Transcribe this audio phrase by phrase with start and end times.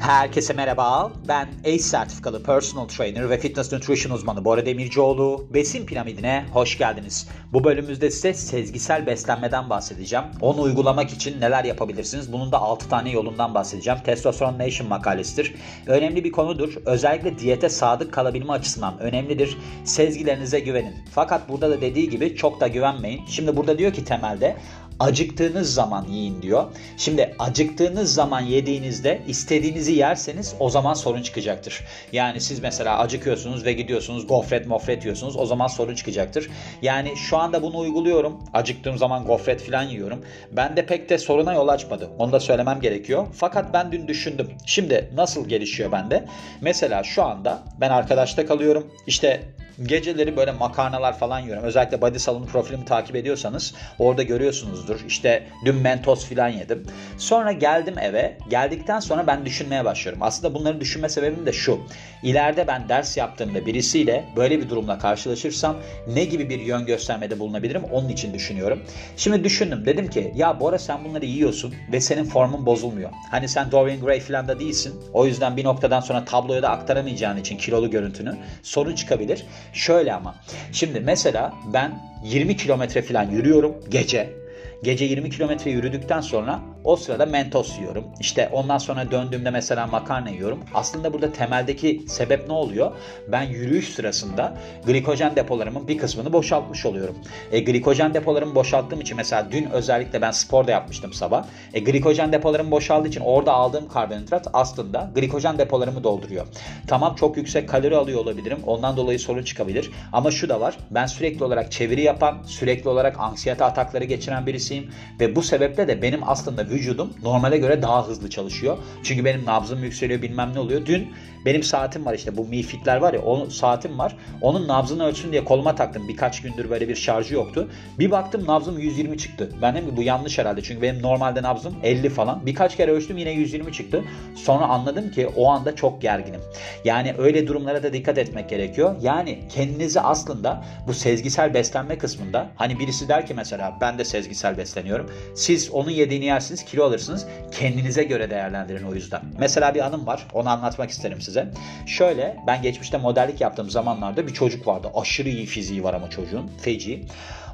[0.00, 1.12] Herkese merhaba.
[1.28, 5.46] Ben ACE sertifikalı personal trainer ve fitness nutrition uzmanı Bora Demircioğlu.
[5.54, 7.28] Besin piramidine hoş geldiniz.
[7.52, 10.24] Bu bölümümüzde size sezgisel beslenmeden bahsedeceğim.
[10.40, 12.32] Onu uygulamak için neler yapabilirsiniz?
[12.32, 14.00] Bunun da 6 tane yolundan bahsedeceğim.
[14.04, 15.54] Testosteron Nation makalesidir.
[15.86, 16.74] Önemli bir konudur.
[16.86, 19.58] Özellikle diyete sadık kalabilme açısından önemlidir.
[19.84, 20.94] Sezgilerinize güvenin.
[21.14, 23.26] Fakat burada da dediği gibi çok da güvenmeyin.
[23.26, 24.56] Şimdi burada diyor ki temelde
[25.00, 26.64] acıktığınız zaman yiyin diyor.
[26.96, 31.84] Şimdi acıktığınız zaman yediğinizde istediğinizi yerseniz o zaman sorun çıkacaktır.
[32.12, 36.50] Yani siz mesela acıkıyorsunuz ve gidiyorsunuz gofret mofret yiyorsunuz o zaman sorun çıkacaktır.
[36.82, 38.38] Yani şu anda bunu uyguluyorum.
[38.52, 40.24] Acıktığım zaman gofret falan yiyorum.
[40.52, 42.10] Ben de pek de soruna yol açmadı.
[42.18, 43.26] Onu da söylemem gerekiyor.
[43.34, 44.50] Fakat ben dün düşündüm.
[44.66, 46.24] Şimdi nasıl gelişiyor bende?
[46.60, 48.86] Mesela şu anda ben arkadaşta kalıyorum.
[49.06, 49.42] İşte
[49.82, 51.62] Geceleri böyle makarnalar falan yiyorum.
[51.62, 55.00] Özellikle Body Salon profilimi takip ediyorsanız orada görüyorsunuzdur.
[55.06, 56.86] İşte dün Mentos falan yedim.
[57.18, 58.38] Sonra geldim eve.
[58.50, 60.22] Geldikten sonra ben düşünmeye başlıyorum.
[60.22, 61.80] Aslında bunları düşünme sebebim de şu.
[62.22, 67.84] İleride ben ders yaptığımda birisiyle böyle bir durumla karşılaşırsam ne gibi bir yön göstermede bulunabilirim
[67.84, 68.82] onun için düşünüyorum.
[69.16, 69.86] Şimdi düşündüm.
[69.86, 73.10] Dedim ki ya Bora sen bunları yiyorsun ve senin formun bozulmuyor.
[73.30, 75.00] Hani sen Dorian Gray falan da değilsin.
[75.12, 79.44] O yüzden bir noktadan sonra tabloya da aktaramayacağın için kilolu görüntünü sorun çıkabilir.
[79.72, 80.34] Şöyle ama.
[80.72, 81.92] Şimdi mesela ben
[82.24, 84.39] 20 kilometre falan yürüyorum gece.
[84.82, 88.04] Gece 20 kilometre yürüdükten sonra o sırada mentos yiyorum.
[88.20, 90.60] İşte ondan sonra döndüğümde mesela makarna yiyorum.
[90.74, 92.92] Aslında burada temeldeki sebep ne oluyor?
[93.28, 97.16] Ben yürüyüş sırasında glikojen depolarımın bir kısmını boşaltmış oluyorum.
[97.52, 101.44] E, glikojen depolarımı boşalttığım için mesela dün özellikle ben spor da yapmıştım sabah.
[101.74, 106.46] E, glikojen depolarım boşaldığı için orada aldığım karbonhidrat aslında glikojen depolarımı dolduruyor.
[106.86, 108.58] Tamam çok yüksek kalori alıyor olabilirim.
[108.66, 109.90] Ondan dolayı sorun çıkabilir.
[110.12, 110.76] Ama şu da var.
[110.90, 114.90] Ben sürekli olarak çeviri yapan, sürekli olarak anksiyete atakları geçiren birisiyim.
[115.20, 118.78] Ve bu sebeple de benim aslında vücudum normale göre daha hızlı çalışıyor.
[119.02, 120.86] Çünkü benim nabzım yükseliyor bilmem ne oluyor.
[120.86, 121.08] Dün
[121.44, 124.16] benim saatim var işte bu Mi Fit'ler var ya onun saatim var.
[124.40, 126.08] Onun nabzını ölçsün diye koluma taktım.
[126.08, 127.68] Birkaç gündür böyle bir şarjı yoktu.
[127.98, 129.50] Bir baktım nabzım 120 çıktı.
[129.62, 130.62] Ben dedim ki bu yanlış herhalde.
[130.62, 132.46] Çünkü benim normalde nabzım 50 falan.
[132.46, 134.04] Birkaç kere ölçtüm yine 120 çıktı.
[134.34, 136.40] Sonra anladım ki o anda çok gerginim.
[136.84, 138.96] Yani öyle durumlara da dikkat etmek gerekiyor.
[139.00, 144.39] Yani kendinizi aslında bu sezgisel beslenme kısmında hani birisi der ki mesela ben de sezgisel
[144.58, 145.10] besleniyorum.
[145.34, 147.26] Siz onun yediğini yersiniz kilo alırsınız.
[147.52, 149.20] Kendinize göre değerlendirin o yüzden.
[149.38, 150.26] Mesela bir anım var.
[150.32, 151.50] Onu anlatmak isterim size.
[151.86, 154.88] Şöyle ben geçmişte modellik yaptığım zamanlarda bir çocuk vardı.
[154.94, 156.50] Aşırı iyi fiziği var ama çocuğun.
[156.62, 157.04] Feci.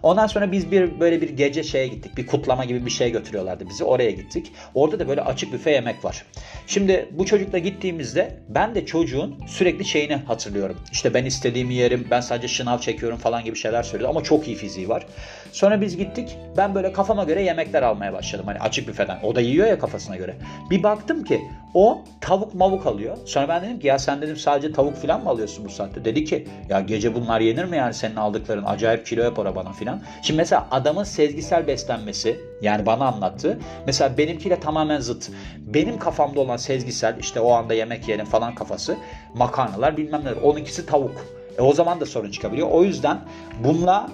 [0.02, 2.16] Ondan sonra biz bir böyle bir gece şeye gittik.
[2.16, 3.84] Bir kutlama gibi bir şey götürüyorlardı bizi.
[3.84, 4.52] Oraya gittik.
[4.74, 6.24] Orada da böyle açık büfe yemek var.
[6.66, 10.76] Şimdi bu çocukla gittiğimizde ben de çocuğun sürekli şeyini hatırlıyorum.
[10.92, 14.56] İşte ben istediğimi yerim, ben sadece şınav çekiyorum falan gibi şeyler söylüyordu ama çok iyi
[14.56, 15.06] fiziği var.
[15.52, 16.36] Sonra biz gittik.
[16.56, 18.44] Ben böyle kafama göre yemekler almaya başladım.
[18.46, 19.18] Hani açık büfeden.
[19.22, 20.36] O da yiyor ya kafasına göre.
[20.70, 21.40] Bir baktım ki
[21.74, 23.16] o tavuk mavuk alıyor.
[23.26, 26.04] Sonra ben dedim ki ya sen dedim sadece tavuk falan mı alıyorsun bu saatte?
[26.04, 28.64] Dedi ki ya gece bunlar yenir mi yani senin aldıkların?
[28.64, 29.85] Acayip kilo yapar bana filan.
[30.22, 33.58] Şimdi mesela adamın sezgisel beslenmesi yani bana anlattı.
[33.86, 35.30] Mesela benimkiyle tamamen zıt.
[35.58, 38.96] Benim kafamda olan sezgisel işte o anda yemek yerim falan kafası
[39.34, 40.36] makarnalar bilmem neler.
[40.42, 41.26] Onunkisi tavuk.
[41.58, 42.68] E o zaman da sorun çıkabiliyor.
[42.70, 43.18] O yüzden
[43.64, 44.10] bununla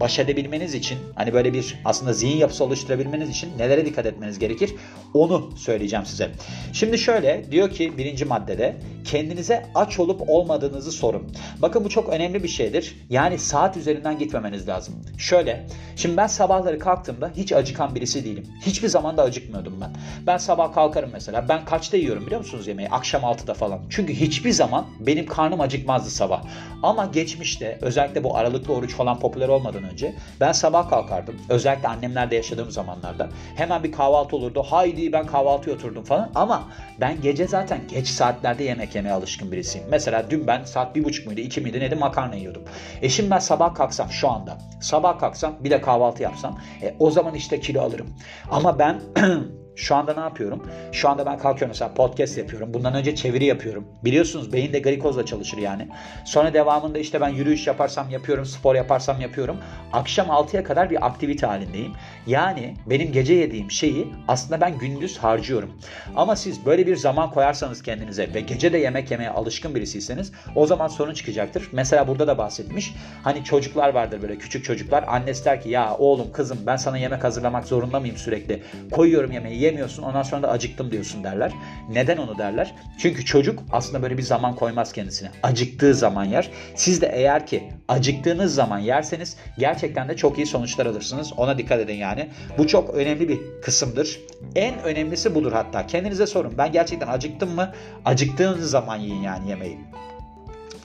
[0.00, 4.74] baş edebilmeniz için hani böyle bir aslında zihin yapısı oluşturabilmeniz için nelere dikkat etmeniz gerekir
[5.14, 6.30] onu söyleyeceğim size.
[6.72, 11.32] Şimdi şöyle diyor ki birinci maddede kendinize aç olup olmadığınızı sorun.
[11.62, 12.96] Bakın bu çok önemli bir şeydir.
[13.10, 14.94] Yani saat üzerinden gitmemeniz lazım.
[15.18, 15.66] Şöyle
[15.96, 18.46] şimdi ben sabahları kalktığımda hiç acıkan birisi değilim.
[18.66, 19.90] Hiçbir zaman da acıkmıyordum ben.
[20.26, 21.48] Ben sabah kalkarım mesela.
[21.48, 22.88] Ben kaçta yiyorum biliyor musunuz yemeği?
[22.88, 23.80] Akşam 6'da falan.
[23.90, 26.42] Çünkü hiçbir zaman benim karnım acıkmazdı sabah.
[26.82, 31.36] Ama geçmişte özellikle bu aralıklı oruç falan popüler olmadan önce ben sabah kalkardım.
[31.48, 33.28] Özellikle annemlerde yaşadığım zamanlarda.
[33.56, 34.62] Hemen bir kahvaltı olurdu.
[34.62, 36.30] Haydi ben kahvaltıya oturdum falan.
[36.34, 36.68] Ama
[37.00, 39.86] ben gece zaten geç saatlerde yemek yemeye alışkın birisiyim.
[39.90, 42.62] Mesela dün ben saat bir buçuk muydu iki miydi neydi makarna yiyordum.
[43.02, 47.10] E şimdi ben sabah kalksam şu anda sabah kalksam bir de kahvaltı yapsam e, o
[47.10, 48.06] zaman işte kilo alırım.
[48.50, 49.00] Ama ben
[49.76, 50.66] Şu anda ne yapıyorum?
[50.92, 52.74] Şu anda ben kalkıyorum mesela podcast yapıyorum.
[52.74, 53.88] Bundan önce çeviri yapıyorum.
[54.04, 55.88] Biliyorsunuz beyin de glikozla çalışır yani.
[56.24, 59.56] Sonra devamında işte ben yürüyüş yaparsam yapıyorum, spor yaparsam yapıyorum.
[59.92, 61.92] Akşam 6'ya kadar bir aktivite halindeyim.
[62.26, 65.72] Yani benim gece yediğim şeyi aslında ben gündüz harcıyorum.
[66.16, 70.66] Ama siz böyle bir zaman koyarsanız kendinize ve gece de yemek yemeye alışkın birisiyseniz o
[70.66, 71.68] zaman sorun çıkacaktır.
[71.72, 72.94] Mesela burada da bahsetmiş.
[73.22, 75.04] Hani çocuklar vardır böyle küçük çocuklar.
[75.08, 78.62] Annesi der ki ya oğlum kızım ben sana yemek hazırlamak zorunda mıyım sürekli?
[78.92, 81.52] Koyuyorum yemeği yemiyorsun ondan sonra da acıktım diyorsun derler.
[81.90, 82.74] Neden onu derler?
[82.98, 85.30] Çünkü çocuk aslında böyle bir zaman koymaz kendisine.
[85.42, 86.50] Acıktığı zaman yer.
[86.74, 91.32] Siz de eğer ki acıktığınız zaman yerseniz gerçekten de çok iyi sonuçlar alırsınız.
[91.36, 92.28] Ona dikkat edin yani.
[92.58, 94.20] Bu çok önemli bir kısımdır.
[94.54, 95.86] En önemlisi budur hatta.
[95.86, 96.58] Kendinize sorun.
[96.58, 97.72] Ben gerçekten acıktım mı?
[98.04, 99.78] Acıktığınız zaman yiyin yani yemeği.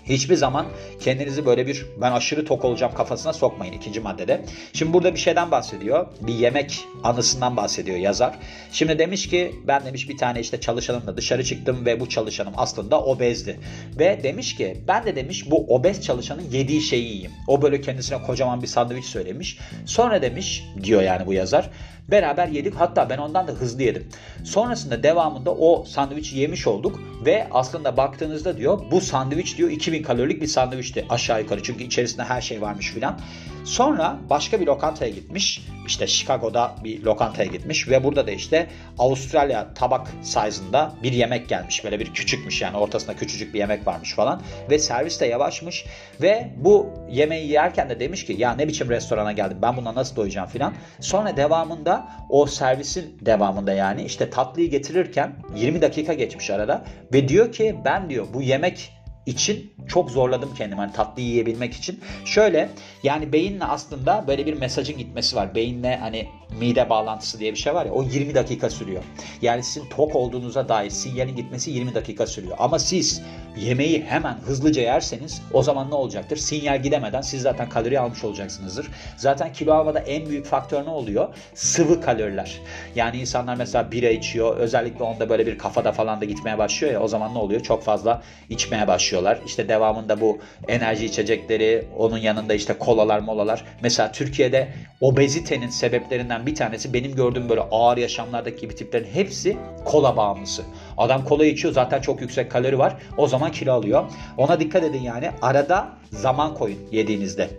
[0.10, 0.66] Hiçbir zaman
[1.00, 4.42] kendinizi böyle bir ben aşırı tok olacağım kafasına sokmayın ikinci maddede.
[4.74, 6.08] Şimdi burada bir şeyden bahsediyor.
[6.22, 8.40] Bir yemek anısından bahsediyor yazar.
[8.72, 13.02] Şimdi demiş ki ben demiş bir tane işte çalışanımla dışarı çıktım ve bu çalışanım aslında
[13.02, 13.60] obezdi.
[14.00, 17.32] Ve demiş ki ben de demiş bu obez çalışanın yediği şeyi yiyeyim.
[17.48, 19.58] O böyle kendisine kocaman bir sandviç söylemiş.
[19.86, 21.70] Sonra demiş diyor yani bu yazar.
[22.12, 24.08] Beraber yedik hatta ben ondan da hızlı yedim.
[24.44, 30.42] Sonrasında devamında o sandviçi yemiş olduk ve aslında baktığınızda diyor bu sandviç diyor 2000 kalorilik
[30.42, 33.20] bir sandviçti aşağı yukarı çünkü içerisinde her şey varmış filan.
[33.66, 35.62] Sonra başka bir lokantaya gitmiş.
[35.88, 38.68] İşte Chicago'da bir lokantaya gitmiş ve burada da işte
[38.98, 41.84] Avustralya tabak size'ında bir yemek gelmiş.
[41.84, 44.42] Böyle bir küçükmüş yani ortasında küçücük bir yemek varmış falan.
[44.70, 45.86] Ve servis de yavaşmış
[46.22, 50.16] ve bu yemeği yerken de demiş ki ya ne biçim restorana geldim ben buna nasıl
[50.16, 50.74] doyacağım filan.
[51.00, 57.52] Sonra devamında o servisin devamında yani işte tatlıyı getirirken 20 dakika geçmiş arada ve diyor
[57.52, 62.00] ki ben diyor bu yemek için çok zorladım kendimi hani tatlı yiyebilmek için.
[62.26, 62.70] Şöyle
[63.04, 65.56] yani beyinle aslında böyle bir mesajın gitmesi var.
[65.56, 66.28] Beyinle hani
[66.60, 69.04] mide bağlantısı diye bir şey var ya o 20 dakika sürüyor.
[69.42, 72.56] Yani sizin tok olduğunuza dair sinyalin gitmesi 20 dakika sürüyor.
[72.60, 73.22] Ama siz
[73.58, 76.38] yemeği hemen hızlıca yerseniz o zaman ne olacaktır?
[76.38, 78.88] Sinyal gidemeden siz zaten kalori almış olacaksınızdır.
[79.18, 81.36] Zaten kilo almada en büyük faktör ne oluyor?
[81.54, 82.62] Sıvı kaloriler.
[82.96, 84.58] Yani insanlar mesela bira içiyor.
[84.58, 87.62] Özellikle onda böyle bir kafada falan da gitmeye başlıyor ya o zaman ne oluyor?
[87.62, 89.40] Çok fazla içmeye başlıyorlar.
[89.46, 93.66] İşte devamında bu enerji içecekleri, onun yanında işte kolalar molalar.
[93.82, 100.18] Mesela Türkiye'de obezitenin sebeplerinden bir tanesi benim gördüğüm böyle ağır yaşamlardaki gibi tiplerin hepsi kola
[100.18, 100.64] bağımlısı.
[100.98, 102.98] Adam kola içiyor zaten çok yüksek kalori var.
[103.18, 104.04] O zaman kilo alıyor.
[104.38, 105.32] Ona dikkat edin yani.
[105.42, 107.50] Arada zaman koyun yediğinizde.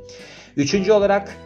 [0.57, 1.37] Üçüncü olarak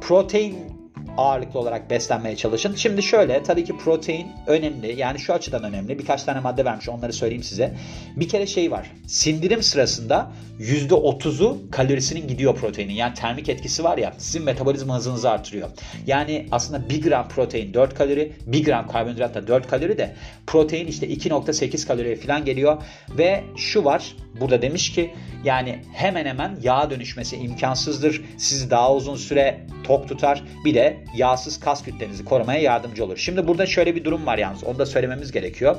[0.00, 0.81] protein
[1.16, 2.74] ağırlıklı olarak beslenmeye çalışın.
[2.74, 5.00] Şimdi şöyle tabii ki protein önemli.
[5.00, 5.98] Yani şu açıdan önemli.
[5.98, 7.74] Birkaç tane madde vermiş onları söyleyeyim size.
[8.16, 8.90] Bir kere şey var.
[9.06, 12.92] Sindirim sırasında %30'u kalorisinin gidiyor proteinin.
[12.92, 15.68] Yani termik etkisi var ya sizin metabolizma hızınızı artırıyor.
[16.06, 20.14] Yani aslında 1 gram protein 4 kalori, 1 gram karbonhidrat da 4 kalori de
[20.46, 22.82] protein işte 2.8 kaloriye falan geliyor.
[23.18, 25.10] Ve şu var burada demiş ki
[25.44, 28.22] yani hemen hemen yağ dönüşmesi imkansızdır.
[28.38, 30.42] Sizi daha uzun süre tok tutar.
[30.64, 33.16] Bir de yağsız kas kütlenizi korumaya yardımcı olur.
[33.16, 34.64] Şimdi burada şöyle bir durum var yalnız.
[34.64, 35.76] Onu da söylememiz gerekiyor.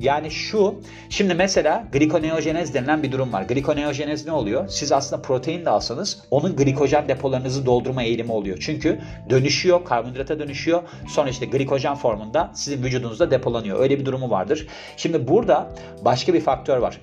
[0.00, 0.74] Yani şu,
[1.10, 3.42] şimdi mesela glikoneojenez denilen bir durum var.
[3.42, 4.68] Glikoneojenez ne oluyor?
[4.68, 8.58] Siz aslında protein de alsanız onun glikojen depolarınızı doldurma eğilimi oluyor.
[8.60, 9.00] Çünkü
[9.30, 10.82] dönüşüyor, karbonhidrata dönüşüyor.
[11.08, 13.80] Sonra işte glikojen formunda sizin vücudunuzda depolanıyor.
[13.80, 14.66] Öyle bir durumu vardır.
[14.96, 15.70] Şimdi burada
[16.04, 17.00] başka bir faktör var.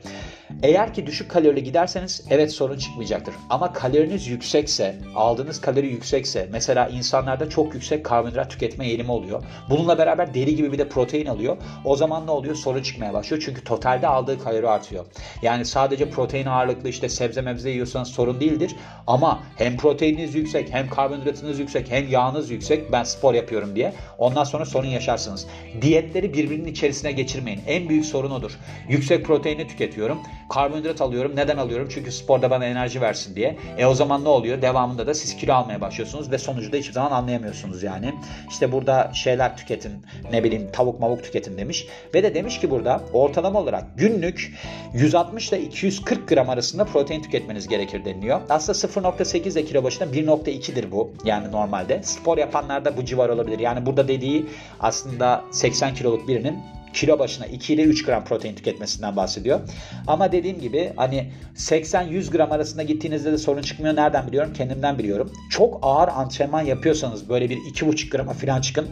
[0.63, 3.35] Eğer ki düşük kalorili giderseniz evet sorun çıkmayacaktır.
[3.49, 9.43] Ama kaloriniz yüksekse, aldığınız kalori yüksekse, mesela insanlarda çok yüksek karbonhidrat tüketme eğilimi oluyor.
[9.69, 11.57] Bununla beraber deri gibi bir de protein alıyor.
[11.85, 12.55] O zaman ne oluyor?
[12.55, 13.43] Sorun çıkmaya başlıyor.
[13.45, 15.05] Çünkü totalde aldığı kalori artıyor.
[15.41, 18.75] Yani sadece protein ağırlıklı işte sebze mebze yiyorsanız sorun değildir.
[19.07, 22.91] Ama hem proteininiz yüksek, hem karbonhidratınız yüksek, hem yağınız yüksek.
[22.91, 23.93] Ben spor yapıyorum diye.
[24.17, 25.47] Ondan sonra sorun yaşarsınız.
[25.81, 27.61] Diyetleri birbirinin içerisine geçirmeyin.
[27.67, 28.51] En büyük sorun odur.
[28.89, 30.17] Yüksek proteini tüketiyorum
[30.51, 31.31] Karbonhidrat alıyorum.
[31.35, 31.87] Neden alıyorum?
[31.91, 33.57] Çünkü sporda bana enerji versin diye.
[33.77, 34.61] E o zaman ne oluyor?
[34.61, 38.13] Devamında da siz kilo almaya başlıyorsunuz ve sonucu da hiçbir zaman anlayamıyorsunuz yani.
[38.49, 40.05] İşte burada şeyler tüketin.
[40.31, 41.88] Ne bileyim tavuk mavuk tüketin demiş.
[42.13, 44.53] Ve de demiş ki burada ortalama olarak günlük
[44.93, 48.41] 160 ile 240 gram arasında protein tüketmeniz gerekir deniliyor.
[48.49, 51.13] Aslında 0.8 de kilo başına 1.2'dir bu.
[51.25, 52.03] Yani normalde.
[52.03, 53.59] Spor yapanlarda bu civar olabilir.
[53.59, 54.45] Yani burada dediği
[54.79, 56.57] aslında 80 kiloluk birinin
[56.93, 59.59] kilo başına 2 ile 3 gram protein tüketmesinden bahsediyor.
[60.07, 63.95] Ama dediğim gibi hani 80-100 gram arasında gittiğinizde de sorun çıkmıyor.
[63.95, 64.53] Nereden biliyorum?
[64.53, 65.31] Kendimden biliyorum.
[65.49, 68.87] Çok ağır antrenman yapıyorsanız böyle bir 2,5 grama falan çıkın.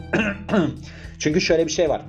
[1.18, 2.02] Çünkü şöyle bir şey var.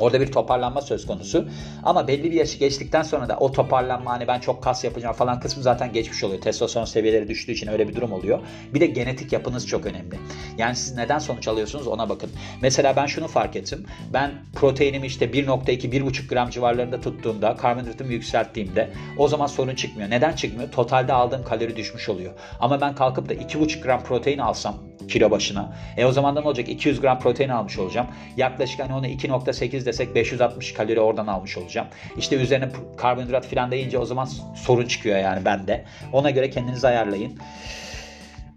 [0.00, 1.48] Orada bir toparlanma söz konusu.
[1.84, 5.40] Ama belli bir yaşı geçtikten sonra da o toparlanma hani ben çok kas yapacağım falan
[5.40, 6.40] kısmı zaten geçmiş oluyor.
[6.40, 8.38] Testosteron seviyeleri düştüğü için öyle bir durum oluyor.
[8.74, 10.18] Bir de genetik yapınız çok önemli.
[10.58, 12.30] Yani siz neden sonuç alıyorsunuz ona bakın.
[12.62, 13.86] Mesela ben şunu fark ettim.
[14.12, 20.10] Ben proteinimi işte 1.2-1.5 gram civarlarında tuttuğumda, karbonhidratımı yükselttiğimde o zaman sorun çıkmıyor.
[20.10, 20.70] Neden çıkmıyor?
[20.70, 22.32] Totalde aldığım kalori düşmüş oluyor.
[22.60, 25.76] Ama ben kalkıp da 2.5 gram protein alsam kilo başına.
[25.96, 26.68] E o zaman da ne olacak?
[26.68, 28.06] 200 gram protein almış olacağım.
[28.36, 31.86] Yaklaşık hani ona 2.8 desek 560 kalori oradan almış olacağım.
[32.18, 35.84] İşte üzerine karbonhidrat falan deyince o zaman sorun çıkıyor yani bende.
[36.12, 37.38] Ona göre kendinizi ayarlayın.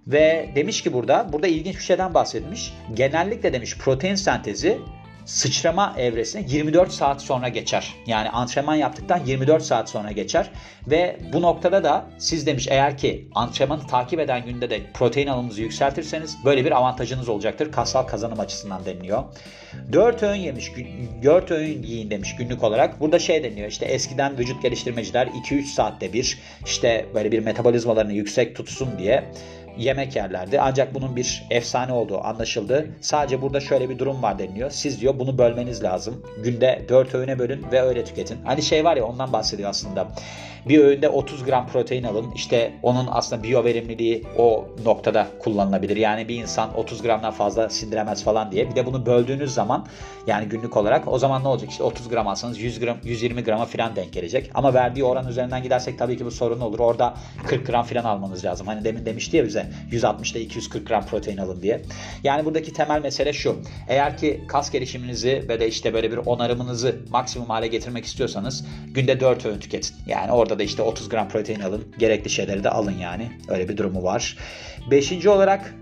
[0.08, 2.74] Ve demiş ki burada, burada ilginç bir şeyden bahsetmiş.
[2.94, 4.78] Genellikle demiş protein sentezi
[5.26, 7.96] sıçrama evresine 24 saat sonra geçer.
[8.08, 10.50] Yani antrenman yaptıktan 24 saat sonra geçer.
[10.88, 15.62] Ve bu noktada da siz demiş eğer ki antrenmanı takip eden günde de protein alımınızı
[15.62, 17.72] yükseltirseniz böyle bir avantajınız olacaktır.
[17.72, 19.24] Kassal kazanım açısından deniliyor.
[19.94, 20.72] 4 öğün yemiş,
[21.24, 23.00] 4 öğün yiyin demiş günlük olarak.
[23.00, 28.56] Burada şey deniyor işte eskiden vücut geliştirmeciler 2-3 saatte bir işte böyle bir metabolizmalarını yüksek
[28.56, 29.24] tutsun diye
[29.82, 30.62] yemek yerlerdi.
[30.62, 32.88] Ancak bunun bir efsane olduğu anlaşıldı.
[33.02, 34.70] Sadece burada şöyle bir durum var deniliyor.
[34.70, 36.24] Siz diyor bunu bölmeniz lazım.
[36.44, 38.38] Günde 4 öğüne bölün ve öyle tüketin.
[38.46, 40.08] Hani şey var ya ondan bahsediyor aslında.
[40.66, 42.32] Bir öğünde 30 gram protein alın.
[42.36, 45.98] İşte onun aslında biyo verimliliği o noktada kullanılabilir.
[45.98, 48.70] Yani bir insan 30 gramdan fazla sindiremez falan diye.
[48.70, 49.88] Bir de bunu böldüğünüz zaman
[50.28, 51.72] yani günlük olarak o zaman ne olacak?
[51.72, 54.52] İşte 30 gram alsanız 100 gram 120 grama falan denk gelecek.
[54.54, 56.80] Ama verdiği oran üzerinden gidersek tabii ki bu sorun olur.
[56.80, 57.14] Orada
[57.48, 58.68] 40 gram falan almanız lazım.
[58.68, 61.82] Hani demin demişti ya bize 160'da 240 gram protein alın diye.
[62.24, 63.62] Yani buradaki temel mesele şu.
[63.88, 69.20] Eğer ki kas gelişiminizi ve de işte böyle bir onarımınızı maksimum hale getirmek istiyorsanız günde
[69.20, 69.96] 4 öğün tüketin.
[70.08, 71.84] Yani orada da işte 30 gram protein alın.
[72.00, 73.32] Gerekli şeyleri de alın yani.
[73.48, 74.38] Öyle bir durumu var.
[74.92, 75.76] Beşinci olarak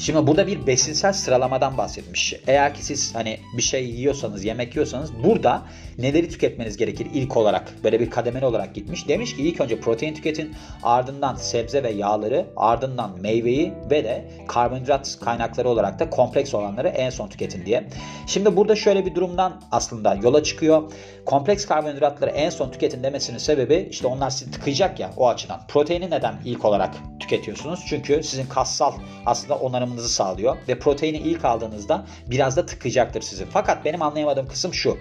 [0.00, 2.34] Şimdi burada bir besinsel sıralamadan bahsetmiş.
[2.46, 5.62] Eğer ki siz hani bir şey yiyorsanız, yemek yiyorsanız burada
[5.98, 7.74] neleri tüketmeniz gerekir ilk olarak?
[7.84, 9.08] Böyle bir kademeli olarak gitmiş.
[9.08, 15.18] Demiş ki ilk önce protein tüketin, ardından sebze ve yağları, ardından meyveyi ve de karbonhidrat
[15.24, 17.88] kaynakları olarak da kompleks olanları en son tüketin diye.
[18.26, 20.92] Şimdi burada şöyle bir durumdan aslında yola çıkıyor.
[21.26, 25.60] Kompleks karbonhidratları en son tüketin demesinin sebebi işte onlar sizi tıkayacak ya o açıdan.
[25.68, 27.80] Proteini neden ilk olarak tüketiyorsunuz?
[27.88, 28.92] Çünkü sizin kassal
[29.26, 29.58] aslında
[29.90, 33.46] onarımınızı sağlıyor ve proteini ilk aldığınızda biraz da tıkayacaktır sizi.
[33.50, 34.98] Fakat benim anlayamadığım kısım şu.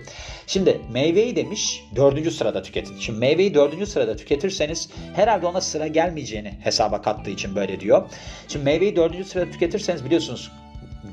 [0.47, 2.99] Şimdi meyveyi demiş dördüncü sırada tüketin.
[2.99, 8.09] Şimdi meyveyi dördüncü sırada tüketirseniz herhalde ona sıra gelmeyeceğini hesaba kattığı için böyle diyor.
[8.47, 10.51] Şimdi meyveyi dördüncü sırada tüketirseniz biliyorsunuz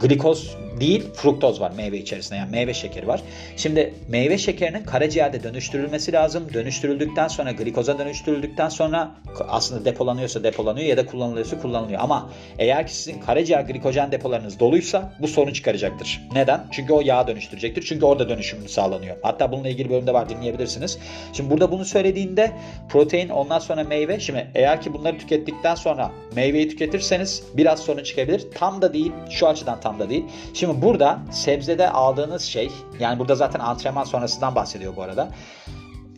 [0.01, 3.23] glikoz değil fruktoz var meyve içerisinde yani meyve şekeri var.
[3.57, 6.49] Şimdi meyve şekerinin karaciğerde dönüştürülmesi lazım.
[6.55, 9.15] Dönüştürüldükten sonra glikoza dönüştürüldükten sonra
[9.49, 12.01] aslında depolanıyorsa depolanıyor ya da kullanılıyorsa kullanılıyor.
[12.01, 16.21] Ama eğer ki sizin karaciğer glikojen depolarınız doluysa bu sorun çıkaracaktır.
[16.33, 16.67] Neden?
[16.71, 17.83] Çünkü o yağ dönüştürecektir.
[17.83, 19.17] Çünkü orada dönüşüm sağlanıyor.
[19.23, 20.99] Hatta bununla ilgili bölümde var dinleyebilirsiniz.
[21.33, 22.53] Şimdi burada bunu söylediğinde
[22.89, 24.21] protein ondan sonra meyve.
[24.21, 28.47] Şimdi eğer ki bunları tükettikten sonra meyveyi tüketirseniz biraz sorun çıkabilir.
[28.55, 29.13] Tam da değil.
[29.31, 30.25] Şu açıdan tam da değil.
[30.55, 32.71] Şimdi burada sebzede aldığınız şey
[33.01, 35.29] yani burada zaten antrenman sonrasından bahsediyor bu arada.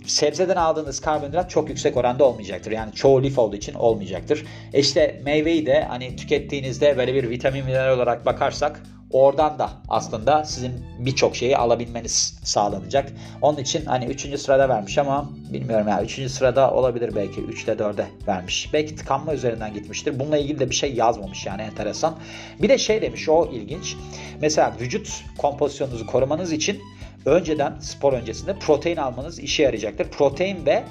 [0.06, 2.70] Sebzeden aldığınız karbonhidrat çok yüksek oranda olmayacaktır.
[2.70, 4.46] Yani çoğu lif olduğu için olmayacaktır.
[4.72, 10.44] E işte meyveyi de hani tükettiğinizde böyle bir vitamin mineral olarak bakarsak Oradan da aslında
[10.44, 13.12] sizin birçok şeyi alabilmeniz sağlanacak.
[13.42, 14.40] Onun için hani 3.
[14.40, 16.30] sırada vermiş ama bilmiyorum ya yani 3.
[16.30, 18.70] sırada olabilir belki 3'te 4'e vermiş.
[18.72, 20.18] Belki tıkanma üzerinden gitmiştir.
[20.20, 22.18] Bununla ilgili de bir şey yazmamış yani enteresan.
[22.62, 23.96] Bir de şey demiş o ilginç.
[24.40, 26.80] Mesela vücut kompozisyonunuzu korumanız için
[27.26, 30.08] önceden spor öncesinde protein almanız işe yarayacaktır.
[30.08, 30.84] Protein ve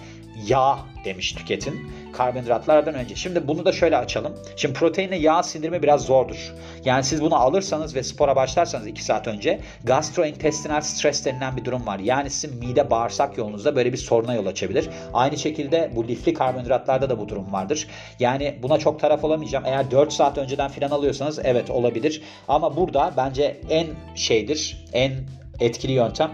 [0.45, 3.15] yağ demiş tüketin karbonhidratlardan önce.
[3.15, 4.35] Şimdi bunu da şöyle açalım.
[4.55, 6.53] Şimdi proteinle yağ sindirme biraz zordur.
[6.85, 11.87] Yani siz bunu alırsanız ve spora başlarsanız 2 saat önce gastrointestinal stres denilen bir durum
[11.87, 11.99] var.
[11.99, 14.89] Yani sizin mide bağırsak yolunuzda böyle bir soruna yol açabilir.
[15.13, 17.87] Aynı şekilde bu lifli karbonhidratlarda da bu durum vardır.
[18.19, 19.65] Yani buna çok taraf olamayacağım.
[19.65, 22.21] Eğer 4 saat önceden filan alıyorsanız evet olabilir.
[22.47, 25.13] Ama burada bence en şeydir, en
[25.59, 26.31] etkili yöntem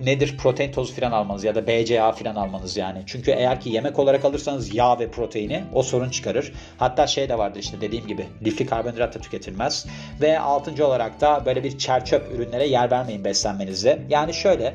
[0.00, 3.02] nedir protein tozu falan almanız ya da BCA falan almanız yani.
[3.06, 6.52] Çünkü eğer ki yemek olarak alırsanız yağ ve proteini o sorun çıkarır.
[6.78, 9.86] Hatta şey de vardı işte dediğim gibi lifli karbonhidrat da tüketilmez.
[10.20, 13.98] Ve altıncı olarak da böyle bir çerçöp ürünlere yer vermeyin beslenmenizde.
[14.08, 14.74] Yani şöyle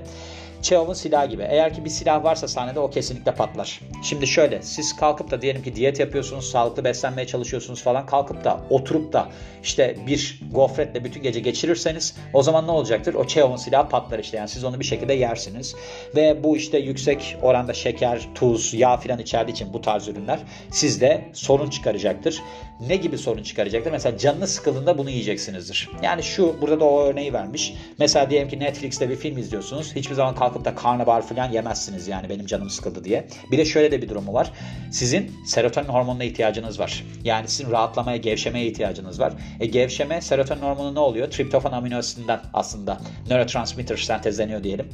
[0.63, 1.47] Chekhov'un silahı gibi.
[1.49, 3.81] Eğer ki bir silah varsa sahnede o kesinlikle patlar.
[4.03, 8.59] Şimdi şöyle siz kalkıp da diyelim ki diyet yapıyorsunuz, sağlıklı beslenmeye çalışıyorsunuz falan kalkıp da
[8.69, 9.29] oturup da
[9.63, 13.13] işte bir gofretle bütün gece geçirirseniz o zaman ne olacaktır?
[13.13, 15.75] O Chekhov'un silahı patlar işte yani siz onu bir şekilde yersiniz.
[16.15, 20.39] Ve bu işte yüksek oranda şeker, tuz, yağ filan içerdiği için bu tarz ürünler
[20.71, 22.41] sizde sorun çıkaracaktır.
[22.87, 23.91] Ne gibi sorun çıkaracaktır?
[23.91, 25.89] Mesela canınız sıkıldığında bunu yiyeceksinizdir.
[26.03, 27.73] Yani şu burada da o örneği vermiş.
[27.99, 29.95] Mesela diyelim ki Netflix'te bir film izliyorsunuz.
[29.95, 33.27] Hiçbir zaman kalk kalkıp da karnabahar falan yemezsiniz yani benim canım sıkıldı diye.
[33.51, 34.51] Bir de şöyle de bir durumu var.
[34.91, 37.03] Sizin serotonin hormonuna ihtiyacınız var.
[37.23, 39.33] Yani sizin rahatlamaya, gevşemeye ihtiyacınız var.
[39.59, 41.31] E gevşeme, serotonin hormonu ne oluyor?
[41.31, 42.97] Triptofan amino asidinden aslında
[43.29, 44.89] neurotransmitter sentezleniyor diyelim.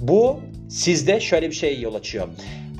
[0.00, 2.28] Bu sizde şöyle bir şey yol açıyor.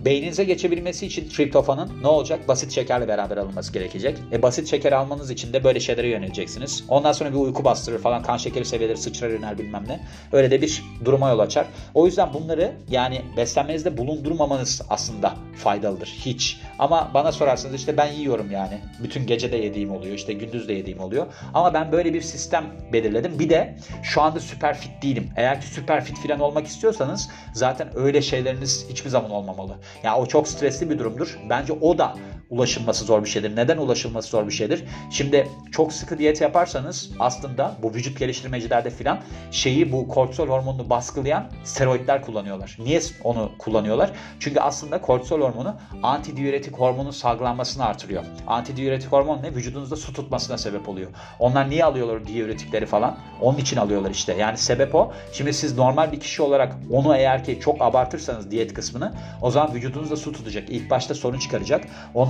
[0.04, 2.48] Beyninize geçebilmesi için triptofanın ne olacak?
[2.48, 4.18] Basit şekerle beraber alınması gerekecek.
[4.32, 6.84] E basit şeker almanız için de böyle şeylere yöneleceksiniz.
[6.88, 10.00] Ondan sonra bir uyku bastırır falan kan şekeri seviyeleri sıçrar iner bilmem ne.
[10.32, 11.66] Öyle de bir duruma yol açar.
[11.94, 16.08] O yüzden bunları yani beslenmenizde bulundurmamanız aslında faydalıdır.
[16.08, 16.60] Hiç.
[16.78, 18.78] Ama bana sorarsanız işte ben yiyorum yani.
[19.02, 20.14] Bütün gece de yediğim oluyor.
[20.14, 21.26] işte gündüz de yediğim oluyor.
[21.54, 23.38] Ama ben böyle bir sistem belirledim.
[23.38, 25.30] Bir de şu anda süper fit değilim.
[25.36, 29.76] Eğer ki süper fit falan olmak istiyorsanız zaten öyle şeyleriniz hiçbir zaman olmamalı.
[30.02, 31.38] Ya o çok stresli bir durumdur.
[31.50, 32.16] Bence o da
[32.50, 33.56] ulaşılması zor bir şeydir.
[33.56, 34.84] Neden ulaşılması zor bir şeydir?
[35.10, 41.50] Şimdi çok sıkı diyet yaparsanız aslında bu vücut geliştirmecilerde filan şeyi bu kortizol hormonunu baskılayan
[41.64, 42.76] steroidler kullanıyorlar.
[42.78, 44.12] Niye onu kullanıyorlar?
[44.40, 48.24] Çünkü aslında kortizol hormonu antidiüretik hormonun salgılanmasını artırıyor.
[48.46, 49.54] Antidiüretik hormon ne?
[49.54, 51.10] Vücudunuzda su tutmasına sebep oluyor.
[51.38, 53.18] Onlar niye alıyorlar diüretikleri falan?
[53.40, 54.34] Onun için alıyorlar işte.
[54.34, 55.12] Yani sebep o.
[55.32, 59.12] Şimdi siz normal bir kişi olarak onu eğer ki çok abartırsanız diyet kısmını
[59.42, 60.70] o zaman vücudunuzda su tutacak.
[60.70, 61.84] İlk başta sorun çıkaracak.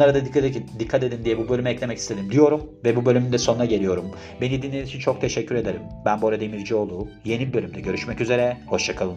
[0.07, 3.33] Onlara da dikkat edin, dikkat edin diye bu bölüme eklemek istedim diyorum ve bu bölümün
[3.33, 4.05] de sonuna geliyorum.
[4.41, 5.83] Beni dinlediğiniz için çok teşekkür ederim.
[6.05, 7.09] Ben Bora Demircioğlu.
[7.25, 8.57] Yeni bir bölümde görüşmek üzere.
[8.67, 9.17] Hoşçakalın.